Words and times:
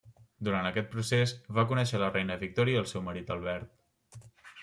Durant 0.45 0.67
aquest 0.69 0.87
procés, 0.93 1.33
va 1.57 1.65
conèixer 1.73 2.01
la 2.03 2.09
reina 2.15 2.39
Victòria 2.45 2.79
i 2.79 2.81
el 2.85 2.89
seu 2.93 3.03
marit 3.11 3.29
Albert. 3.35 4.27